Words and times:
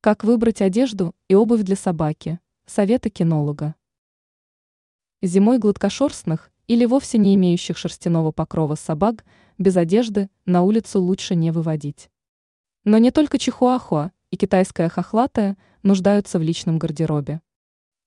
Как 0.00 0.22
выбрать 0.22 0.62
одежду 0.62 1.12
и 1.26 1.34
обувь 1.34 1.62
для 1.62 1.74
собаки? 1.74 2.38
Советы 2.66 3.10
кинолога. 3.10 3.74
Зимой 5.22 5.58
гладкошерстных 5.58 6.52
или 6.68 6.84
вовсе 6.84 7.18
не 7.18 7.34
имеющих 7.34 7.76
шерстяного 7.76 8.30
покрова 8.30 8.76
собак 8.76 9.24
без 9.58 9.76
одежды 9.76 10.30
на 10.46 10.62
улицу 10.62 11.00
лучше 11.00 11.34
не 11.34 11.50
выводить. 11.50 12.10
Но 12.84 12.98
не 12.98 13.10
только 13.10 13.38
чихуахуа 13.38 14.12
и 14.30 14.36
китайская 14.36 14.88
хохлатая 14.88 15.56
нуждаются 15.82 16.38
в 16.38 16.42
личном 16.42 16.78
гардеробе. 16.78 17.40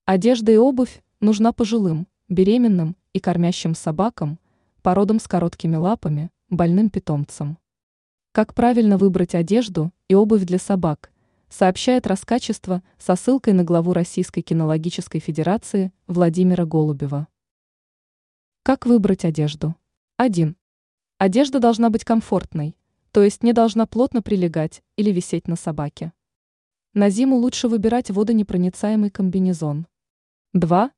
Одежда 0.05 0.53
и 0.53 0.57
обувь 0.57 1.03
нужна 1.19 1.51
пожилым, 1.51 2.07
беременным 2.29 2.95
и 3.11 3.19
кормящим 3.19 3.75
собакам, 3.75 4.39
породам 4.81 5.19
с 5.19 5.27
короткими 5.27 5.75
лапами, 5.75 6.31
больным 6.49 6.89
питомцам. 6.89 7.57
Как 8.31 8.53
правильно 8.53 8.97
выбрать 8.97 9.35
одежду 9.35 9.91
и 10.07 10.15
обувь 10.15 10.45
для 10.45 10.57
собак, 10.57 11.10
сообщает 11.51 12.07
Раскачество 12.07 12.81
со 12.97 13.17
ссылкой 13.17 13.51
на 13.51 13.65
главу 13.65 13.91
Российской 13.91 14.41
кинологической 14.41 15.19
федерации 15.19 15.91
Владимира 16.07 16.65
Голубева. 16.65 17.27
Как 18.63 18.85
выбрать 18.85 19.25
одежду? 19.25 19.75
1. 20.15 20.55
Одежда 21.17 21.59
должна 21.59 21.89
быть 21.89 22.05
комфортной, 22.05 22.77
то 23.11 23.21
есть 23.21 23.43
не 23.43 23.51
должна 23.51 23.85
плотно 23.85 24.21
прилегать 24.21 24.81
или 24.95 25.11
висеть 25.11 25.49
на 25.49 25.57
собаке. 25.57 26.13
На 26.93 27.09
зиму 27.09 27.35
лучше 27.35 27.67
выбирать 27.67 28.11
водонепроницаемый 28.11 29.09
комбинезон. 29.09 29.87
2. 30.53 30.91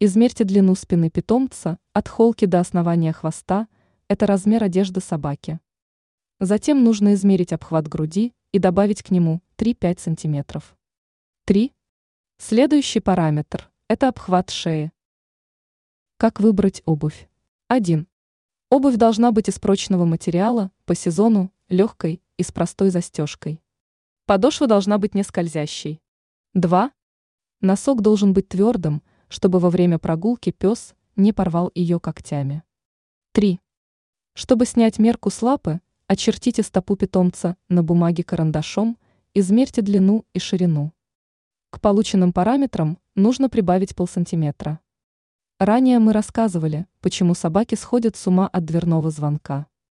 Измерьте 0.00 0.42
длину 0.42 0.74
спины 0.74 1.08
питомца 1.08 1.78
от 1.92 2.08
холки 2.08 2.46
до 2.46 2.58
основания 2.58 3.12
хвоста, 3.12 3.68
это 4.08 4.26
размер 4.26 4.64
одежды 4.64 5.00
собаки. 5.00 5.60
Затем 6.40 6.82
нужно 6.82 7.14
измерить 7.14 7.52
обхват 7.52 7.86
груди 7.86 8.32
и 8.54 8.60
добавить 8.60 9.02
к 9.02 9.10
нему 9.10 9.42
3-5 9.56 9.98
см. 9.98 10.62
3. 11.44 11.72
Следующий 12.38 13.00
параметр– 13.00 13.68
это 13.88 14.06
обхват 14.06 14.50
шеи. 14.50 14.92
Как 16.18 16.38
выбрать 16.38 16.80
обувь? 16.84 17.28
1. 17.66 18.06
Обувь 18.70 18.94
должна 18.94 19.32
быть 19.32 19.48
из 19.48 19.58
прочного 19.58 20.04
материала, 20.04 20.70
по 20.84 20.94
сезону, 20.94 21.52
легкой 21.68 22.22
и 22.36 22.44
с 22.44 22.52
простой 22.52 22.90
застежкой. 22.90 23.60
Подошва 24.24 24.68
должна 24.68 24.98
быть 24.98 25.16
не 25.16 25.24
скользящей. 25.24 26.00
2. 26.52 26.92
Носок 27.60 28.02
должен 28.02 28.34
быть 28.34 28.48
твердым, 28.48 29.02
чтобы 29.26 29.58
во 29.58 29.68
время 29.68 29.98
прогулки 29.98 30.52
пес 30.52 30.94
не 31.16 31.32
порвал 31.32 31.72
ее 31.74 31.98
когтями. 31.98 32.62
3. 33.32 33.58
Чтобы 34.34 34.64
снять 34.64 35.00
мерку 35.00 35.30
с 35.30 35.42
лапы, 35.42 35.80
очертите 36.14 36.62
стопу 36.62 36.94
питомца 36.94 37.56
на 37.68 37.82
бумаге 37.82 38.22
карандашом, 38.22 38.96
измерьте 39.34 39.82
длину 39.82 40.24
и 40.32 40.38
ширину. 40.38 40.92
К 41.70 41.80
полученным 41.80 42.32
параметрам 42.32 42.98
нужно 43.16 43.48
прибавить 43.48 43.96
полсантиметра. 43.96 44.78
Ранее 45.58 45.98
мы 45.98 46.12
рассказывали, 46.12 46.86
почему 47.00 47.34
собаки 47.34 47.74
сходят 47.74 48.14
с 48.14 48.28
ума 48.28 48.46
от 48.46 48.64
дверного 48.64 49.10
звонка. 49.10 49.66